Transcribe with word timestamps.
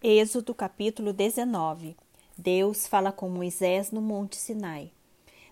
Êxodo 0.00 0.54
capítulo 0.54 1.12
19 1.12 1.96
Deus 2.36 2.86
fala 2.86 3.10
com 3.10 3.28
Moisés 3.28 3.90
no 3.90 4.00
Monte 4.00 4.36
Sinai. 4.36 4.92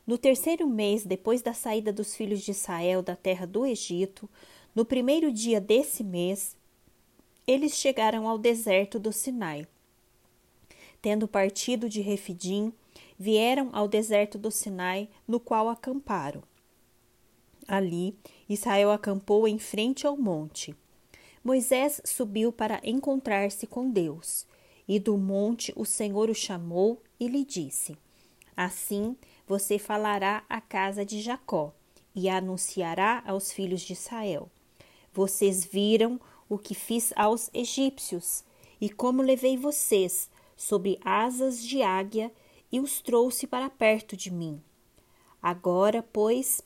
No 0.06 0.16
terceiro 0.16 0.68
mês 0.68 1.04
depois 1.04 1.42
da 1.42 1.52
saída 1.52 1.92
dos 1.92 2.14
filhos 2.14 2.42
de 2.42 2.52
Israel 2.52 3.02
da 3.02 3.16
terra 3.16 3.44
do 3.44 3.66
Egito, 3.66 4.30
no 4.72 4.84
primeiro 4.84 5.32
dia 5.32 5.60
desse 5.60 6.04
mês, 6.04 6.56
eles 7.44 7.72
chegaram 7.72 8.28
ao 8.28 8.38
deserto 8.38 9.00
do 9.00 9.12
Sinai. 9.12 9.66
Tendo 11.02 11.26
partido 11.26 11.88
de 11.88 12.00
Refidim, 12.00 12.72
vieram 13.18 13.70
ao 13.72 13.88
deserto 13.88 14.38
do 14.38 14.52
Sinai, 14.52 15.08
no 15.26 15.40
qual 15.40 15.68
acamparam. 15.68 16.40
Ali, 17.66 18.16
Israel 18.48 18.92
acampou 18.92 19.48
em 19.48 19.58
frente 19.58 20.06
ao 20.06 20.16
monte. 20.16 20.72
Moisés 21.46 22.00
subiu 22.04 22.50
para 22.50 22.80
encontrar-se 22.82 23.68
com 23.68 23.88
Deus, 23.88 24.44
e 24.88 24.98
do 24.98 25.16
monte 25.16 25.72
o 25.76 25.84
Senhor 25.84 26.28
o 26.28 26.34
chamou 26.34 27.00
e 27.20 27.28
lhe 27.28 27.44
disse: 27.44 27.96
Assim 28.56 29.16
você 29.46 29.78
falará 29.78 30.42
à 30.48 30.60
casa 30.60 31.06
de 31.06 31.20
Jacó 31.22 31.72
e 32.12 32.28
anunciará 32.28 33.22
aos 33.24 33.52
filhos 33.52 33.82
de 33.82 33.92
Israel: 33.92 34.50
Vocês 35.12 35.64
viram 35.64 36.20
o 36.48 36.58
que 36.58 36.74
fiz 36.74 37.12
aos 37.14 37.48
egípcios 37.54 38.42
e 38.80 38.90
como 38.90 39.22
levei 39.22 39.56
vocês 39.56 40.28
sobre 40.56 40.98
asas 41.04 41.62
de 41.62 41.80
águia 41.80 42.32
e 42.72 42.80
os 42.80 43.00
trouxe 43.00 43.46
para 43.46 43.70
perto 43.70 44.16
de 44.16 44.32
mim. 44.32 44.60
Agora, 45.40 46.02
pois, 46.02 46.60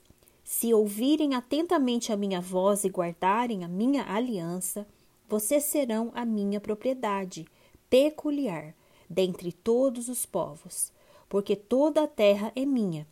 se 0.51 0.75
ouvirem 0.75 1.37
atentamente 1.37 2.13
a 2.13 2.17
minha 2.17 2.41
voz 2.41 2.83
e 2.83 2.89
guardarem 2.89 3.63
a 3.63 3.69
minha 3.69 4.05
aliança, 4.13 4.85
vocês 5.29 5.63
serão 5.63 6.11
a 6.13 6.25
minha 6.25 6.61
propriedade 6.61 7.47
peculiar 7.89 8.75
dentre 9.09 9.53
todos 9.53 10.09
os 10.09 10.27
povos, 10.27 10.93
porque 11.29 11.55
toda 11.55 12.03
a 12.03 12.09
terra 12.09 12.51
é 12.57 12.67
minha. 12.67 13.07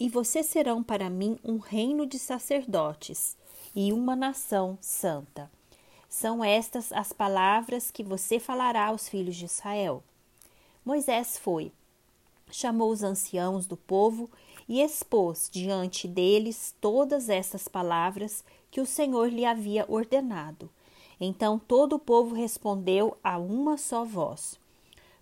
E 0.00 0.08
vocês 0.08 0.46
serão 0.46 0.82
para 0.82 1.10
mim 1.10 1.38
um 1.44 1.58
reino 1.58 2.06
de 2.06 2.18
sacerdotes 2.18 3.36
e 3.76 3.92
uma 3.92 4.16
nação 4.16 4.78
santa. 4.80 5.50
São 6.08 6.42
estas 6.42 6.90
as 6.92 7.12
palavras 7.12 7.90
que 7.90 8.02
você 8.02 8.40
falará 8.40 8.86
aos 8.86 9.06
filhos 9.06 9.36
de 9.36 9.44
Israel. 9.44 10.02
Moisés 10.82 11.36
foi, 11.36 11.72
chamou 12.50 12.90
os 12.90 13.02
anciãos 13.02 13.66
do 13.66 13.76
povo 13.76 14.30
e 14.70 14.80
expôs 14.80 15.50
diante 15.52 16.06
deles 16.06 16.76
todas 16.80 17.28
estas 17.28 17.66
palavras 17.66 18.44
que 18.70 18.80
o 18.80 18.86
Senhor 18.86 19.28
lhe 19.28 19.44
havia 19.44 19.84
ordenado. 19.88 20.70
Então 21.20 21.58
todo 21.58 21.94
o 21.94 21.98
povo 21.98 22.36
respondeu 22.36 23.16
a 23.22 23.36
uma 23.36 23.76
só 23.76 24.04
voz: 24.04 24.60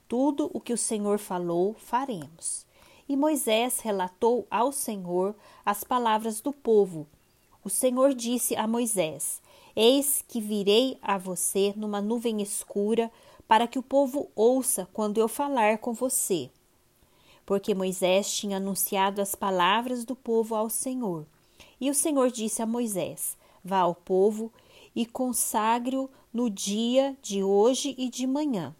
Tudo 0.06 0.50
o 0.52 0.60
que 0.60 0.74
o 0.74 0.76
Senhor 0.76 1.18
falou, 1.18 1.72
faremos. 1.72 2.66
E 3.08 3.16
Moisés 3.16 3.80
relatou 3.80 4.46
ao 4.50 4.70
Senhor 4.70 5.34
as 5.64 5.82
palavras 5.82 6.42
do 6.42 6.52
povo. 6.52 7.06
O 7.64 7.70
Senhor 7.70 8.12
disse 8.12 8.54
a 8.54 8.66
Moisés: 8.66 9.40
Eis 9.74 10.22
que 10.28 10.42
virei 10.42 10.98
a 11.00 11.16
você 11.16 11.72
numa 11.74 12.02
nuvem 12.02 12.42
escura, 12.42 13.10
para 13.48 13.66
que 13.66 13.78
o 13.78 13.82
povo 13.82 14.30
ouça 14.36 14.86
quando 14.92 15.16
eu 15.16 15.26
falar 15.26 15.78
com 15.78 15.94
você 15.94 16.50
porque 17.48 17.74
Moisés 17.74 18.30
tinha 18.30 18.58
anunciado 18.58 19.22
as 19.22 19.34
palavras 19.34 20.04
do 20.04 20.14
povo 20.14 20.54
ao 20.54 20.68
Senhor. 20.68 21.26
E 21.80 21.88
o 21.88 21.94
Senhor 21.94 22.30
disse 22.30 22.60
a 22.60 22.66
Moisés: 22.66 23.38
Vá 23.64 23.78
ao 23.78 23.94
povo 23.94 24.52
e 24.94 25.06
consagre-o 25.06 26.10
no 26.30 26.50
dia 26.50 27.16
de 27.22 27.42
hoje 27.42 27.94
e 27.96 28.10
de 28.10 28.26
manhã. 28.26 28.76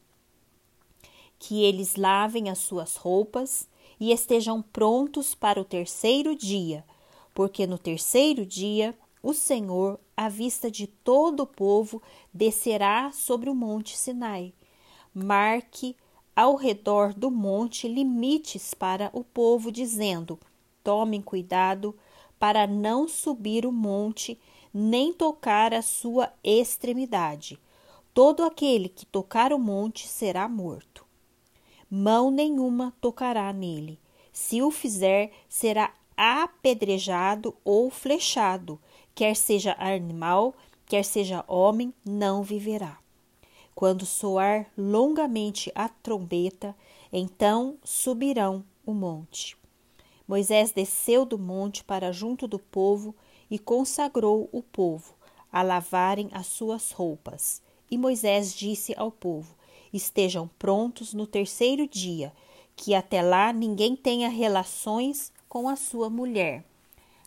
Que 1.38 1.64
eles 1.64 1.96
lavem 1.96 2.50
as 2.50 2.58
suas 2.58 2.96
roupas 2.96 3.66
e 3.98 4.12
estejam 4.12 4.60
prontos 4.60 5.34
para 5.34 5.58
o 5.58 5.64
terceiro 5.64 6.36
dia, 6.36 6.84
porque 7.32 7.66
no 7.66 7.78
terceiro 7.78 8.44
dia 8.44 8.94
o 9.22 9.32
Senhor, 9.32 9.98
à 10.14 10.28
vista 10.28 10.70
de 10.70 10.86
todo 10.86 11.44
o 11.44 11.46
povo, 11.46 12.02
descerá 12.34 13.12
sobre 13.12 13.48
o 13.48 13.54
monte 13.54 13.96
Sinai. 13.96 14.52
Marque 15.14 15.96
ao 16.38 16.54
redor 16.54 17.12
do 17.14 17.32
monte 17.32 17.88
limites 17.88 18.72
para 18.72 19.10
o 19.12 19.24
povo, 19.24 19.72
dizendo: 19.72 20.38
Tomem 20.84 21.20
cuidado 21.20 21.96
para 22.38 22.64
não 22.64 23.08
subir 23.08 23.66
o 23.66 23.72
monte, 23.72 24.38
nem 24.72 25.12
tocar 25.12 25.74
a 25.74 25.82
sua 25.82 26.32
extremidade. 26.44 27.58
Todo 28.14 28.44
aquele 28.44 28.88
que 28.88 29.04
tocar 29.04 29.52
o 29.52 29.58
monte 29.58 30.06
será 30.06 30.48
morto. 30.48 31.04
Mão 31.90 32.30
nenhuma 32.30 32.94
tocará 33.00 33.52
nele. 33.52 33.98
Se 34.32 34.62
o 34.62 34.70
fizer, 34.70 35.32
será 35.48 35.92
apedrejado 36.16 37.52
ou 37.64 37.90
flechado, 37.90 38.80
quer 39.12 39.34
seja 39.34 39.74
animal, 39.76 40.54
quer 40.86 41.04
seja 41.04 41.44
homem, 41.48 41.92
não 42.04 42.44
viverá. 42.44 42.96
Quando 43.78 44.04
soar 44.04 44.66
longamente 44.76 45.70
a 45.72 45.88
trombeta, 45.88 46.74
então 47.12 47.78
subirão 47.84 48.64
o 48.84 48.92
monte. 48.92 49.56
Moisés 50.26 50.72
desceu 50.72 51.24
do 51.24 51.38
monte 51.38 51.84
para 51.84 52.10
junto 52.10 52.48
do 52.48 52.58
povo 52.58 53.14
e 53.48 53.56
consagrou 53.56 54.48
o 54.50 54.64
povo 54.64 55.14
a 55.52 55.62
lavarem 55.62 56.28
as 56.32 56.46
suas 56.46 56.90
roupas. 56.90 57.62
E 57.88 57.96
Moisés 57.96 58.52
disse 58.52 58.96
ao 58.96 59.12
povo: 59.12 59.54
Estejam 59.92 60.50
prontos 60.58 61.14
no 61.14 61.24
terceiro 61.24 61.86
dia, 61.86 62.32
que 62.74 62.96
até 62.96 63.22
lá 63.22 63.52
ninguém 63.52 63.94
tenha 63.94 64.28
relações 64.28 65.32
com 65.48 65.68
a 65.68 65.76
sua 65.76 66.10
mulher. 66.10 66.64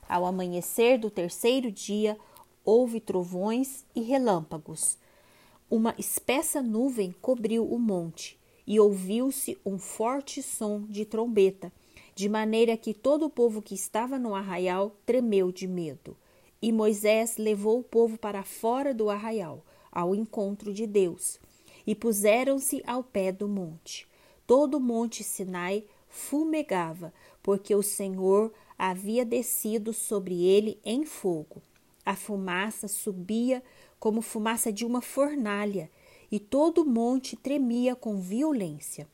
Ao 0.06 0.26
amanhecer 0.26 1.00
do 1.00 1.10
terceiro 1.10 1.72
dia, 1.72 2.18
houve 2.66 3.00
trovões 3.00 3.86
e 3.96 4.02
relâmpagos 4.02 5.00
uma 5.72 5.96
espessa 5.98 6.62
nuvem 6.62 7.16
cobriu 7.22 7.66
o 7.66 7.80
monte 7.80 8.38
e 8.68 8.78
ouviu-se 8.78 9.58
um 9.66 9.80
forte 9.80 10.44
som 10.44 10.82
de 10.82 11.06
trombeta, 11.06 11.72
de 12.14 12.28
maneira 12.28 12.76
que 12.76 12.94
todo 12.94 13.26
o 13.26 13.30
povo 13.30 13.62
que 13.62 13.74
estava 13.74 14.20
no 14.20 14.36
arraial 14.36 14.94
tremeu 15.06 15.50
de 15.50 15.66
medo. 15.68 16.18
E 16.62 16.74
Moisés 16.74 17.38
levou 17.38 17.80
o 17.80 17.84
povo 17.84 18.18
para 18.18 18.44
fora 18.44 18.94
do 18.94 19.10
arraial, 19.10 19.66
ao 19.90 20.14
encontro 20.14 20.74
de 20.74 20.86
Deus, 20.86 21.40
e 21.88 21.96
puseram-se 21.96 22.84
ao 22.86 23.02
pé 23.02 23.32
do 23.32 23.48
monte. 23.48 24.06
Todo 24.46 24.76
o 24.76 24.82
monte 24.82 25.24
Sinai 25.24 25.86
fumegava, 26.10 27.14
porque 27.42 27.74
o 27.74 27.82
Senhor 27.82 28.52
havia 28.78 29.24
descido 29.24 29.94
sobre 29.94 30.44
ele 30.44 30.78
em 30.84 31.06
fogo. 31.06 31.62
A 32.06 32.16
fumaça 32.16 32.88
subia 32.88 33.64
como 34.00 34.22
fumaça 34.22 34.72
de 34.72 34.86
uma 34.86 35.02
fornalha, 35.02 35.90
e 36.32 36.40
todo 36.40 36.82
o 36.82 36.86
monte 36.86 37.36
tremia 37.36 37.96
com 37.96 38.20
violência. 38.20 39.08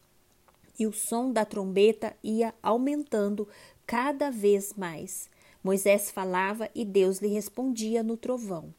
E 0.80 0.86
o 0.86 0.94
som 0.94 1.32
da 1.32 1.44
trombeta 1.44 2.16
ia 2.24 2.54
aumentando 2.62 3.48
cada 3.86 4.30
vez 4.30 4.74
mais. 4.76 5.30
Moisés 5.64 6.12
falava 6.12 6.70
e 6.76 6.86
Deus 6.86 7.18
lhe 7.18 7.28
respondia 7.28 8.04
no 8.04 8.16
trovão. 8.16 8.74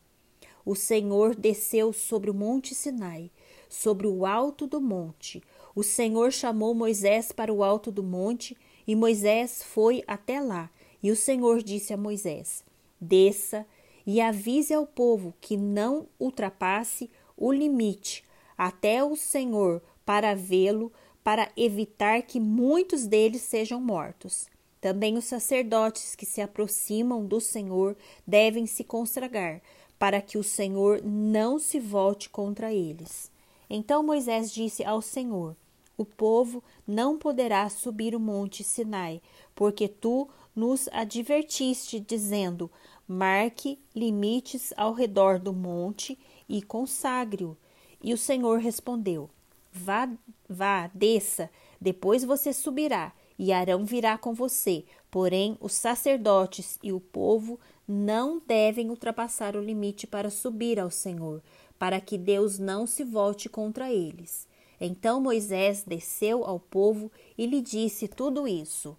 O 0.65 0.75
Senhor 0.75 1.35
desceu 1.35 1.93
sobre 1.93 2.31
o 2.31 2.35
monte 2.35 2.75
Sinai, 2.75 3.31
sobre 3.69 4.07
o 4.07 4.25
alto 4.25 4.67
do 4.67 4.81
monte. 4.81 5.43
O 5.75 5.83
Senhor 5.83 6.31
chamou 6.33 6.75
Moisés 6.75 7.33
para 7.33 7.53
o 7.53 7.65
alto 7.65 7.91
do 7.91 8.03
monte, 8.03 8.57
e 8.87 8.95
Moisés 8.95 9.63
foi 9.63 10.05
até 10.07 10.41
lá. 10.41 10.71
E 11.03 11.11
o 11.11 11.17
Senhor 11.17 11.63
disse 11.63 11.93
a 11.93 11.97
Moisés: 11.97 12.65
Desça 13.01 13.67
e 14.09 14.23
avise 14.23 14.73
ao 14.73 14.87
povo 14.87 15.35
que 15.39 15.55
não 15.55 16.07
ultrapasse 16.19 17.11
o 17.37 17.53
limite 17.53 18.25
até 18.57 19.05
o 19.05 19.15
Senhor 19.15 19.83
para 20.03 20.35
vê-lo, 20.35 20.91
para 21.23 21.53
evitar 21.55 22.23
que 22.23 22.41
muitos 22.41 23.07
deles 23.07 23.43
sejam 23.43 23.79
mortos. 23.79 24.49
Também 24.81 25.19
os 25.19 25.27
sacerdotes 25.27 26.17
que 26.17 26.25
se 26.25 26.41
aproximam 26.41 27.27
do 27.27 27.39
Senhor 27.39 27.95
devem 28.27 28.65
se 28.65 28.83
consagrar, 28.83 29.61
para 29.99 30.23
que 30.23 30.39
o 30.39 30.43
Senhor 30.43 31.03
não 31.05 31.59
se 31.59 31.79
volte 31.79 32.31
contra 32.31 32.73
eles. 32.73 33.31
Então 33.69 34.03
Moisés 34.03 34.51
disse 34.51 34.83
ao 34.83 35.03
Senhor: 35.03 35.55
O 35.99 36.07
povo 36.07 36.65
não 36.87 37.19
poderá 37.19 37.69
subir 37.69 38.15
o 38.15 38.21
monte 38.21 38.65
Sinai, 38.65 39.21
porque 39.55 39.87
tu 39.87 40.31
nos 40.55 40.89
advertiste, 40.93 42.01
dizendo: 42.01 42.71
marque 43.07 43.79
limites 43.95 44.73
ao 44.77 44.93
redor 44.93 45.39
do 45.39 45.53
monte 45.53 46.19
e 46.49 46.61
consagre-o. 46.61 47.57
E 48.03 48.13
o 48.13 48.19
Senhor 48.19 48.59
respondeu: 48.59 49.31
Vá, 49.73 50.09
vá, 50.49 50.91
desça, 50.95 51.51
depois 51.81 52.25
você 52.25 52.53
subirá, 52.53 53.13
e 53.39 53.53
Arão 53.53 53.85
virá 53.85 54.19
com 54.19 54.35
você. 54.35 54.85
Porém, 55.11 55.57
os 55.61 55.73
sacerdotes 55.73 56.79
e 56.83 56.93
o 56.93 57.01
povo 57.01 57.59
não 57.87 58.43
devem 58.47 58.91
ultrapassar 58.91 59.57
o 59.57 59.63
limite 59.63 60.07
para 60.07 60.29
subir 60.29 60.79
ao 60.79 60.91
Senhor, 60.91 61.43
para 61.79 62.01
que 62.01 62.19
Deus 62.19 62.59
não 62.59 62.87
se 62.87 63.03
volte 63.05 63.49
contra 63.49 63.91
eles. 63.91 64.47
Então 64.81 65.21
Moisés 65.21 65.83
desceu 65.87 66.45
ao 66.45 66.61
povo 66.61 67.11
e 67.37 67.47
lhe 67.47 67.61
disse 67.61 68.07
tudo 68.07 68.47
isso. 68.47 68.97